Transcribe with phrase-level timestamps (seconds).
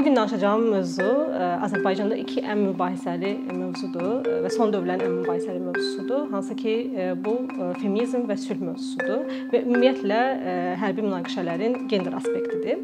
[0.00, 1.08] Bu gün danışacağım mövzu
[1.64, 6.22] Azərbaycanda iki ən mübahisəli mövzudur və son dövrlərin ən mübahisəli mövzusudur.
[6.30, 6.72] Hansı ki,
[7.20, 7.34] bu
[7.82, 10.22] feminizm və sülh mövzusudur və ümumiyyətlə
[10.80, 12.80] hərbi münaqişələrin gender aspektidir.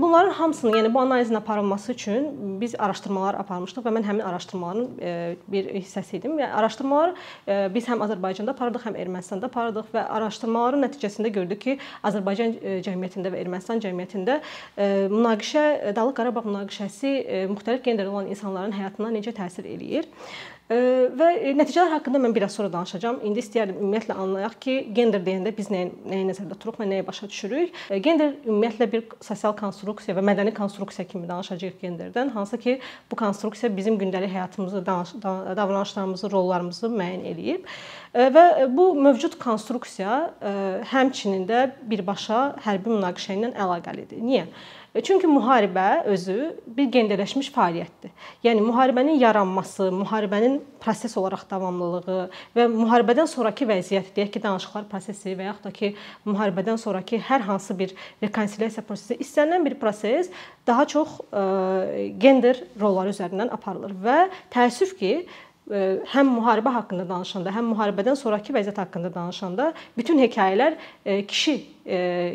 [0.00, 2.28] Bunların hamısını, yəni bu analizin aparılması üçün
[2.60, 6.38] biz araşdırmalar aparmışdıq və mən həmin araşdırmaların e, bir hissəsi idim.
[6.38, 7.14] Yəni araşdırmalar
[7.48, 12.78] e, biz həm Azərbaycanda apardıq, həm Ermənistanda apardıq və araşdırmaların nəticəsində gördük ki, Azərbaycan e,
[12.86, 14.40] cəmiyyətində və Ermənistan cəmiyyətində
[15.12, 17.14] münaqişə, Dağlıq Qarabağ münaqişəsi
[17.52, 20.10] müxtəlif genderdə olan insanların həyatına necə təsir eləyir
[20.64, 21.26] və
[21.58, 23.18] nəticələr haqqında mən biraz sonra danışacağam.
[23.28, 27.28] İndi istəyərdim ümumiyyətlə anlayaq ki, gender deyəndə biz nəyi, nəyi nəzərdə tuturuq və nəyi başa
[27.28, 27.74] düşürük?
[28.04, 32.78] Gender ümumiyyətlə bir sosial konstruksiya və mədəni konstruksiya kimi danışacağıq genderdən, hansı ki,
[33.10, 37.68] bu konstruksiya bizim gündəlik həyatımızı, davranışlarımızı, rollarımızı müəyyən eləyib.
[38.14, 40.22] Və bu mövcud konstruksiya
[40.94, 44.24] həmçinin də birbaşa hərbi münaqişə ilə əlaqəlidir.
[44.24, 44.48] Niyə?
[45.02, 48.12] Çünki müharibə özü bir genderləşmiş fəaliyyətdir.
[48.46, 55.34] Yəni müharibənin yaranması, müharibənin proses olaraq davamlılığı və müharibədən sonrakı vəziyyət, deyək ki, danışıqlar prosesi
[55.34, 55.90] və yaxud da ki,
[56.28, 60.30] müharibədən sonrakı hər hansı bir rekonsilyasiya prosesi istənilən bir proses
[60.66, 61.18] daha çox
[62.22, 64.20] gender rolları üzərindən aparılır və
[64.54, 65.14] təəssüf ki,
[65.64, 70.76] həm müharibə haqqında danışanda, həm müharibədən sonrakı vəziyyət haqqında danışanda bütün hekayələr
[71.28, 71.54] kişi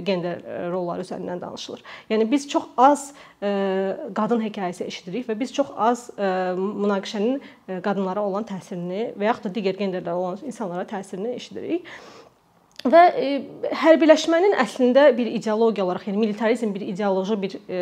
[0.05, 1.83] gender rolları üzərindən danışılır.
[2.09, 3.13] Yəni biz çox az
[4.17, 9.77] qadın hekayəsi eşidirik və biz çox az münaqişənin qadınlara olan təsirini və yaxud da digər
[9.77, 11.85] genderlərə olan insanlara təsirini eşidirik.
[12.87, 13.29] Və e,
[13.75, 17.79] hərbiləşmənin əslində bir ideologiya olaraq, yəni militarizm bir ideoloji bir e,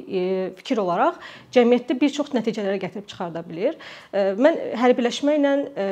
[0.00, 0.22] e,
[0.56, 1.18] fikir olaraq
[1.52, 3.76] cəmiyyətdə bir çox nəticələrə gətirib çıxarda bilər.
[4.16, 5.88] E, mən hərbiləşmə ilə e,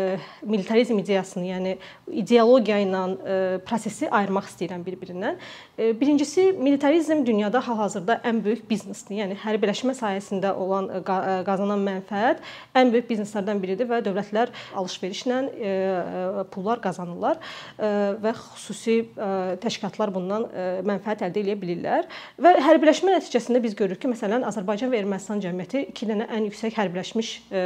[0.49, 1.75] militarizm ideyasını, yəni
[2.23, 3.37] ideologiya ilə e,
[3.69, 5.37] prosesi ayırmaq istəyirəm bir-birindən.
[5.77, 9.19] E, birincisi militarizm dünyada hal-hazırda ən böyük biznesdir.
[9.27, 12.41] Yəni hərbiləşmə sayəsində olan e, e, qazanan mənfəət
[12.81, 17.37] ən böyük bizneslərdən biridir və dövlətlər alış-verişlə e, e, pullar qazanırlar
[17.77, 19.29] e, və xüsusi e,
[19.63, 22.09] təşkilatlar bundan e, mənfəət əldə edə bilirlər.
[22.41, 26.77] Və hərbiləşmə nəticəsində biz görürük ki, məsələn, Azərbaycan və Ermənistan cəmiyyəti iki dənə ən yüksək
[26.79, 27.63] hərbiləşmiş e,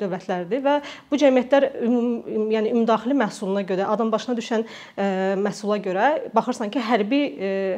[0.00, 0.76] dövlətlərdir və
[1.10, 4.66] bu cəmiyyətlər üm, yəni ümumdaxili məhsuluna görə, adam başına düşən
[5.42, 7.20] məhsula görə baxırsan ki, hərbi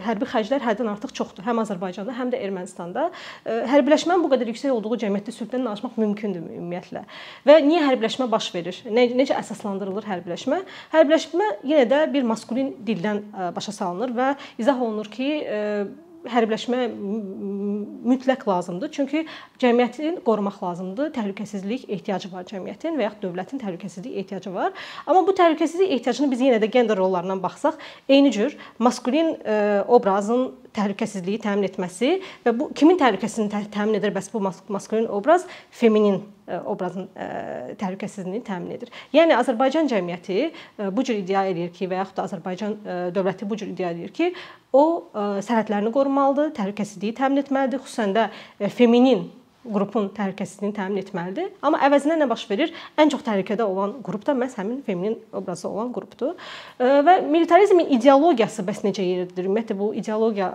[0.05, 3.09] hərbi xərclər həddən artıq çoxdur, həm Azərbaycanda, həm də Ermənistanda.
[3.47, 7.05] Hərbiləşmənin bu qədər yüksək olduğu cəmiyyətdə sülhdən danışmaq mümkündür ümumiyyətlə.
[7.49, 8.81] Və niyə hərbiləşmə baş verir?
[8.89, 10.61] Necə əsaslandırılır hərbiləşmə?
[10.95, 13.25] Hərbiləşmə yenə də bir maskulin dildən
[13.57, 15.31] başa salınır və izah olunur ki,
[16.29, 16.87] hərbiləşmə
[18.09, 18.91] mütləq lazımdır.
[18.93, 19.25] Çünki
[19.63, 21.13] cəmiyyətin qorumaq lazımdır.
[21.15, 24.75] Təhlükəsizlik ehtiyacı var cəmiyyətin və ya dövlətin təhlükəsizlik ehtiyacı var.
[25.07, 27.79] Amma bu təhlükəsizlik ehtiyacını biz yenə də gender rollarından baxsaq,
[28.09, 29.37] eyni cür maskulin
[29.89, 34.13] obrazın təhlükəsizliyi təmin etməsi və bu kimin təhlükəsizliyini təmin edir?
[34.15, 37.29] Bəs bu maskulin obraz feminin e, obrazın e,
[37.81, 38.93] təhlükəsizliyini təmin edir.
[39.15, 42.77] Yəni Azərbaycan cəmiyyəti e, bu cür iddia edir ki, və yaxud da Azərbaycan
[43.17, 44.33] dövləti bu cür iddia edir ki,
[44.73, 44.85] o
[45.15, 48.29] sərhədlərini qorumalıdır, təhlükəsizliyi təmin etməlidir, xüsusən də
[48.77, 49.29] feminin
[49.69, 51.53] qrupun təhlükəsizliyini təmin etməlidir.
[51.63, 52.73] Amma əvəzinə nə baş verir?
[52.99, 56.35] Ən çox təhlükədə olan qrup da məhz həmin feminin obrazı olan qrupdur.
[56.79, 59.49] Və militarizmin ideologiyası bəs necə yeridir?
[59.49, 60.49] Ümumiyyətlə bu ideologiya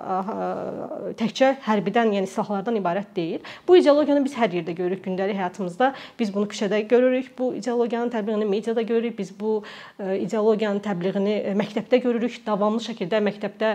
[1.19, 3.41] təkcə hərbidən, yəni silahlardan ibarət deyil.
[3.67, 5.93] Bu ideologiyanı biz hər yerdə görürük gündəlik həyatımızda.
[6.19, 7.31] Biz bunu küçədə görürük.
[7.37, 9.17] Bu ideologiyanın təbliğini mediada görürük.
[9.19, 9.63] Biz bu
[9.99, 12.39] ideologiyanın təbliğini məktəbdə görürük.
[12.45, 13.73] Davamlı şəkildə məktəbdə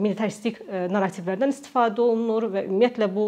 [0.00, 3.26] militaristik narrativlərdən istifadə olunur və ümumiyyətlə bu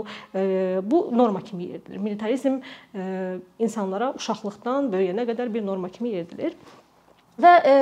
[0.82, 1.98] bu norma kimi yeridilir.
[1.98, 2.60] Militarizm
[3.58, 6.56] insanlara uşaqlıqdan böyüyənə qədər bir norma kimi yeridilir.
[7.36, 7.72] Və e,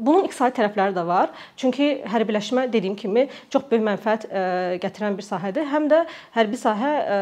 [0.00, 1.32] bunun iqtisadi tərəfləri də var.
[1.60, 4.44] Çünki hərbiləşmə dediyim kimi çox böyük mənfəət e,
[4.80, 5.66] gətirən bir sahədir.
[5.68, 6.00] Həm də
[6.36, 7.18] hərbi sahə e,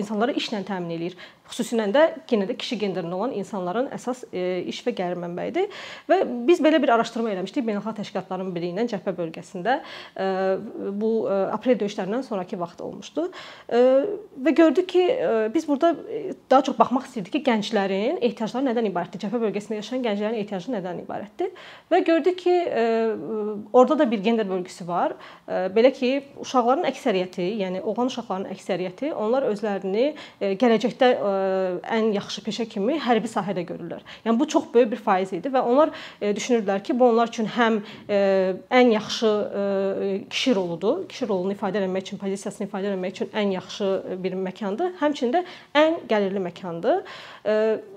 [0.00, 1.16] insanlara işlə təmin eləyir.
[1.44, 5.66] Xüsusilə də yenə də kişi genderində olan insanların əsas e, iş və gəlir mənbəyidir.
[6.08, 9.74] Və biz belə bir araşdırma eləmişdik beynəlxalq təşkilatların biri ilə Cəbhə bölgəsində.
[10.16, 10.28] E,
[11.02, 13.26] bu e, aprel döyüşlərindən sonrakı vaxt olmuşdu.
[13.68, 15.02] Və gördük ki,
[15.54, 15.94] biz burada
[16.50, 19.22] daha çox baxmaq istirdik ki, gənclərin ehtiyacları nədən ibarətdir?
[19.26, 21.52] Cəbhə bölgəsində yaşayan gənclərin ehtiyacı nədən ibarətdir?
[21.92, 22.54] Və gördük ki,
[23.72, 25.16] orada da bir gender bölgüsü var.
[25.48, 26.12] Belə ki,
[26.44, 30.06] uşaqların əksəriyyəti, yəni oğlan uşaqlarının əksəriyyəti onlar özlərini
[30.40, 31.12] gələcəkdə
[31.96, 34.02] ən yaxşı peşə kimi hərbi sahədə görürlər.
[34.24, 37.80] Yəni bu çox böyük bir faiz idi və onlar düşünürdülər ki, bu onlar üçün həm
[38.08, 39.32] ən yaxşı
[40.30, 41.04] kişi roludur.
[41.08, 43.90] Kişi rolunu ifadə etmək üçün, pozisiyasını ifadə etmək üçün ən yaxşı
[44.24, 44.94] bir məkandır.
[45.00, 45.44] Həmçinin də
[45.78, 47.02] ən gəlirli məkandır.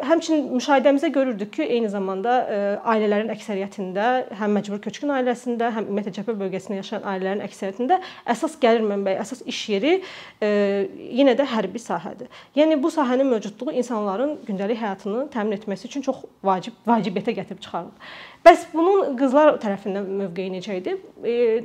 [0.08, 2.38] Həmçinin müşahidəmizdə görürdük ki, eyni zamanda
[2.84, 4.08] ailələrin əksəriyyətində
[4.40, 8.00] həm məcbur köçkün ailəsində, həm ümumiyyətlə cəbhə bölgəsində yaşayan ailələrin əksəriyyətində
[8.34, 9.94] əsas gəlir mənbəyi, əsas iş yeri
[10.42, 12.28] yenə də hərbi sahədir.
[12.58, 18.14] Yəni bu sahənin mövcudluğu insanların gündəlik həyatını təmin etməsi üçün çox vacib vacibiyyətə gətirib çıxarır.
[18.46, 20.96] Bəs bunun qızlar tərəfindən mövqeyi necə idi?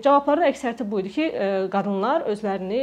[0.05, 1.29] Cavabların əksəriyyəti bu idi ki,
[1.73, 2.83] qadınlar özlərini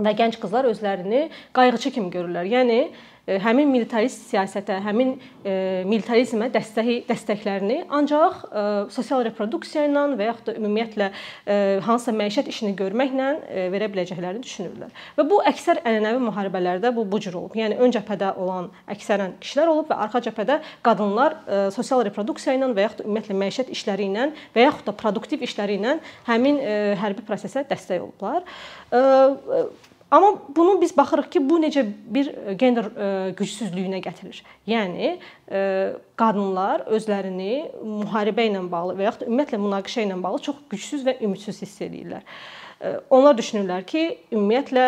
[0.00, 2.48] və gənc qızlar özlərini qayğıçı kimi görürlər.
[2.48, 2.80] Yəni
[3.26, 5.12] həmin militarist siyasətə, həmin
[5.88, 8.42] militarizmə dəstək dəstəklərini ancaq
[8.92, 11.10] sosial reproduksiya ilə və yaxud da ümumiyyətlə
[11.86, 13.28] hansısa məişət işini görməklə
[13.72, 14.94] verə biləcəklərini düşünürlər.
[15.18, 17.56] Və bu əksər ənənəvi müharibələrdə bu bu cür olub.
[17.58, 21.38] Yəni ön cəbhədə olan əksərən kişilər olub və arxa cəbhədə qadınlar
[21.74, 25.78] sosial reproduksiya ilə və yaxud da ümumiyyətlə məişət işləri ilə və yaxud da produktiv işləri
[25.80, 26.60] ilə həmin
[27.00, 28.44] hərbi prosesə dəstək olublar.
[30.10, 31.84] Amma bunu biz baxırıq ki, bu necə
[32.14, 33.08] bir e, gender e,
[33.38, 34.40] gücsüzlüyünə gətirir.
[34.66, 35.60] Yəni e,
[36.18, 37.52] qadınlar özlərini
[37.84, 42.26] müharibə ilə bağlı və yaxud ümumiyyətlə münaqişə ilə bağlı çox gücsüz və ümidsiz hiss edirlər.
[43.12, 44.02] Onlar düşünürlər ki,
[44.32, 44.84] ümumiyyətlə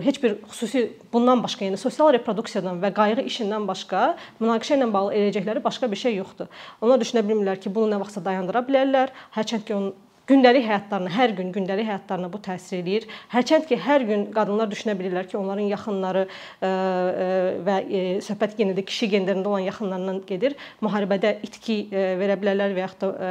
[0.00, 5.12] heç bir xüsusi bundan başqa, yəni sosial reproduksiyadan və qayğı işindən başqa münaqişə ilə bağlı
[5.18, 6.48] eləyəcəkləri başqa bir şey yoxdur.
[6.80, 9.12] Onlar düşünə bilmirlər ki, bunu nə vaxtsa dayandıra bilərlər.
[9.36, 9.92] Hərçənd ki, onun
[10.28, 13.06] gündəlik həyatlarına, hər gün gündəlik həyatlarına bu təsir eləyir.
[13.32, 17.28] Hərçənd ki, hər gün qadınlar düşünə bilirlər ki, onların yaxınları e, e,
[17.66, 20.56] və e, söhbət yenə də kişi genderində olan yaxınlarından gedir.
[20.84, 23.30] Müharibədə itki verə bilərlər və yaxud da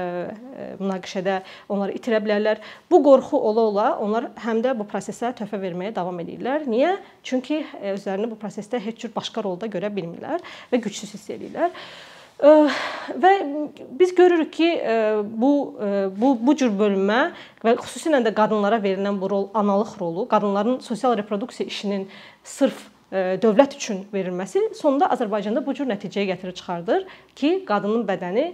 [0.82, 1.40] münaqişədə
[1.74, 2.62] onları itirə bilərlər.
[2.92, 6.68] Bu qorxu ola-ola onlar həm də bu prosesə töhfə verməyə davam edirlər.
[6.70, 6.96] Niyə?
[7.26, 7.64] Çünki
[7.96, 11.74] özlərini bu prosesdə heç cür başqa rolda görə bilmirlər və gücsüz hiss edirlər.
[12.44, 13.32] Və
[14.00, 14.70] biz görürük ki,
[15.24, 15.52] bu
[16.18, 17.20] bu bu cür bölünmə
[17.64, 22.10] və xüsusilə də qadınlara verilən bu rol analıq rolu, qadınların sosial reproduksiya işinin
[22.44, 28.48] sırf dövlət üçün verilməsi sonda Azərbaycanda bu cür nəticəyə gətirib çıxardır ki, qadının bədəni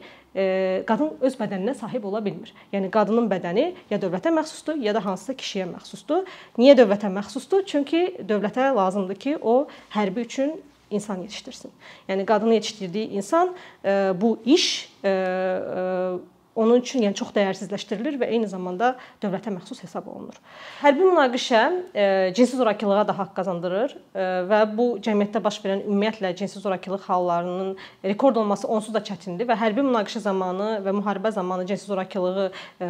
[0.85, 2.53] qadın öz bədəninə sahib ola bilmir.
[2.73, 6.27] Yəni qadının bədəni ya dövlətə məxsusdur, ya da hansısa kişiyə məxsusdur.
[6.61, 7.65] Niyə dövlətə məxsusdur?
[7.65, 9.65] Çünki dövlətə lazımdır ki, o
[9.95, 10.59] hərbi üçün
[10.91, 11.71] insan yetişdirsin.
[12.09, 13.55] Yəni qadını yetişdirdiyi insan
[13.85, 16.13] e, bu iş e, e,
[16.59, 20.35] onun üçün yəni çox dəyərsizləşdirilir və eyni zamanda dövlətə məxsus hesab olunur.
[20.81, 21.61] Hərbi münaqişə
[21.93, 27.05] e, cinsi zorakılığa da haqq qazandırır e, və bu cəmiyyətdə baş verən ümumiyyətlə cinsi zorakılıq
[27.07, 27.71] hallarının
[28.11, 32.49] rekord olması onsuz da çətindir və hərbi münaqişə zamanı və müharibə zamanı cinsi zorakılığı
[32.81, 32.89] e,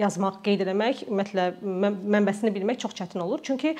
[0.00, 1.50] yazmaq, qeyd etmək, ümumiyyətlə
[2.16, 3.42] mənbəsini bilmək çox çətin olur.
[3.44, 3.74] Çünki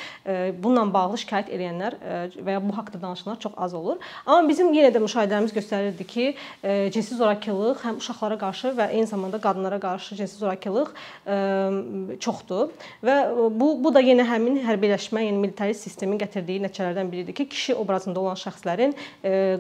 [0.61, 1.97] bununla bağlı şikayət edənlər
[2.37, 4.01] və ya bu haqqda danışanlar çox az olur.
[4.27, 6.27] Amma bizim yenə də müşahidələrimiz göstərirdi ki,
[6.93, 10.91] cinsi zorakılıq həm uşaqlara qarşı və eyni zamanda qadınlara qarşı cinsi zorakılıq
[12.21, 12.71] çoxdur
[13.05, 13.17] və
[13.55, 18.21] bu bu da yenə həmin hərbiləşmə, yəni militarist sistemin gətirdiyi nəticələrdən biridir ki, kişi obrazında
[18.21, 18.95] olan şəxslərin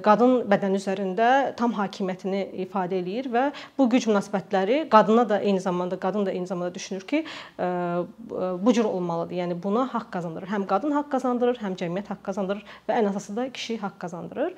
[0.04, 3.46] qadın bədəni üzərində tam hakimiyyətini ifadə eləyir və
[3.78, 7.24] bu güc münasibətləri qadına da eyni zamanda qadın da eyni zamanda düşünür ki,
[7.58, 9.34] bu cür olmalıdır.
[9.34, 10.50] Yəni buna haqq qazandırır.
[10.50, 14.54] Həm qadın haqq qazandırır, həm cəmiyyət haqq qazandırır və ən əsası da kişi haqq qazandırır.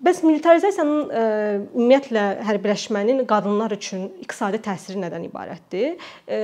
[0.00, 5.98] Bəs militarizasiyanın ə, e, ümumiyyətlə hərbiləşmənin qadınlar üçün iqtisadi təsiri nədən ibarətdir?
[6.24, 6.38] Ə, e,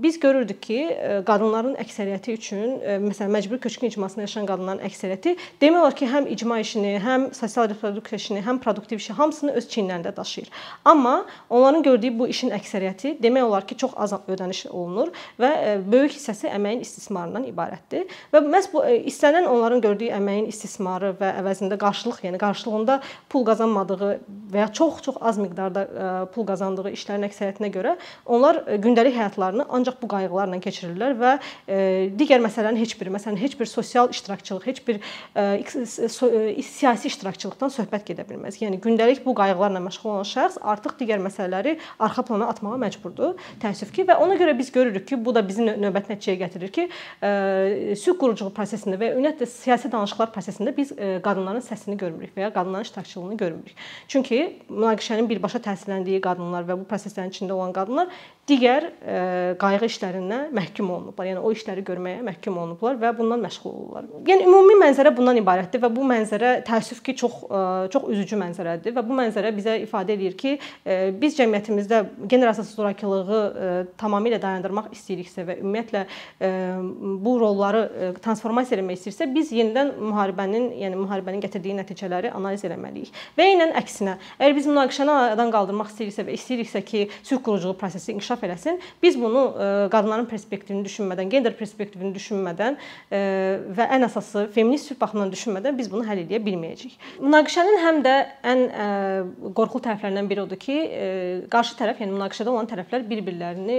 [0.00, 5.34] biz görürdük ki, e, qadınların əksəriyyəti üçün, ə, məsələn, məcburi köçkün icmasında yaşayan qadınların əksəriyyəti
[5.60, 9.68] demək olar ki, həm icma işini, həm sosial reproduksiya işini, həm produktiv işi hamısını öz
[9.74, 10.48] çiyinlərində daşıyır.
[10.88, 15.76] Amma onların gördüyü bu işin əksəriyyəti demək olar ki, çox az ödəniş olunur və ə,
[15.84, 18.08] böyük hissəsi əməyin istismarından ibarətdir.
[18.32, 23.02] Və məhz bu ə, istənilən onların gördüyü əməyin istismarı və əvəzində qarşılıq, yəni qarşılığında sonda
[23.28, 24.20] pul qazanmadığı
[24.52, 29.66] və ya çox-çox az miqdarda e, pul qazandığı işlərin əksəriyyətinə görə onlar e, gündəlik həyatlarını
[29.68, 31.32] ancaq bu qayğılarla keçirirlər və
[31.66, 31.78] e,
[32.18, 35.00] digər məsələlərin heç biri, məsələn, heç bir sosial iştirakçılıq, heç bir
[36.62, 38.60] siyasi iştirakçılıqdan söhbət gedə bilməz.
[38.62, 43.34] Yəni gündəlik bu qayğılarla məşğul olan şəxs artıq digər məsələləri arxa plana atmağa məcburdur.
[43.62, 46.86] Təəssüf ki, və ona görə biz görürük ki, bu da bizi növbəti nəticəyə gətirir ki,
[47.98, 52.75] sülh quruculuq prosesində və ümumiyyətlə siyasi danışıqlar prosesində biz qadınların səsini görmürük və ya qadınlar
[52.76, 53.74] qadınların iştirakçılığını görmürük.
[54.08, 58.08] Çünki münaqişənin birbaşa təsirləndiyi qadınlar və bu proseslərin içində olan qadınlar
[58.46, 61.26] digər e, qayğı işlərindən məhkum olunublar.
[61.26, 64.06] Yəni o işləri görməyə məhkum olunublar və bundan məşğul olurlar.
[64.28, 67.62] Yəni ümumi mənzərə bundan ibarətdir və bu mənzərə təəssüf ki, çox e,
[67.94, 70.54] çox üzücü mənzərədir və bu mənzərə bizə ifadə eləyir ki,
[70.86, 73.40] e, biz cəmiyyətimizdə gender əsaslı zorakılığı
[73.98, 76.04] tamamilə dayandırmaq istəyiriksə və ümumiyyətlə
[77.24, 83.12] bu rolları transformasiya etmək istəyirsə, biz yenidən müharibənin, yəni müharibənin gətirdiyi nəticələri analiz etməliyik.
[83.38, 88.12] Və eynən əksinə, əgər biz münaqişəni aradan qaldırmaq istəyiriksə və istəyiriksə ki, sülh quruculuq prosesi
[88.12, 88.80] inkişaf eləsin.
[89.02, 92.78] Biz bunu e, qadınların perspektivini düşünmədən, gender perspektivini düşünmədən
[93.10, 93.20] e,
[93.78, 96.96] və ən əsası feminist sülh baxımından düşünmədən biz bunu həll edə bilməyəcəyik.
[97.22, 98.16] Münaqişənin həm də
[98.52, 98.88] ən e,
[99.56, 100.76] qorxulu tərəflərindən biri odur ki,
[101.52, 103.78] qarşı tərəf, yəni münaqişədə olan tərəflər bir-birlərini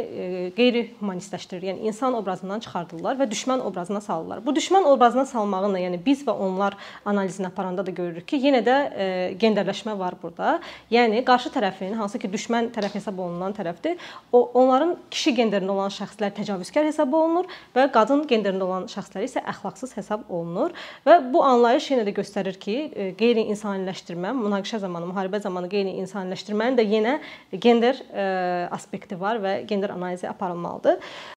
[0.57, 1.67] qeyri-humanistləşdirir.
[1.71, 4.43] Yəni insan obrazından çıxardırlar və düşmən obrazına salırlar.
[4.45, 8.76] Bu düşmən obrazına salmağınla, yəni biz və onlar analizini aparanda da görürük ki, yenə də
[9.41, 10.57] genderləşmə var burada.
[10.93, 13.97] Yəni qarşı tərəfin hansı ki düşmən tərəf hesab olunan tərəfdir,
[14.31, 19.43] o onların kişi genderində olan şəxslər təcavüzkar hesab olunur və qadın genderində olan şəxslər isə
[19.53, 20.75] əxlaqsız hesab olunur
[21.07, 26.87] və bu anlayış yenə də göstərir ki, e, qeyri-insaniləşdirmə, münaqişə zamanı, müharibə zamanı qeyri-insaniləşdirmənin də
[26.87, 27.17] yenə
[27.53, 28.27] gender e,
[28.71, 31.35] aspekti var və gender analizi aparılmalıdır.